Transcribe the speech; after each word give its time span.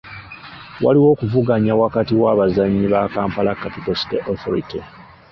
Waliwo 0.83 1.07
okuvuganya 1.15 1.73
wakati 1.83 2.13
w'abazannyi 2.21 2.85
ba 2.93 3.01
Kampala 3.13 3.51
Capital 3.61 3.95
City 4.01 4.17
Authority. 4.31 4.79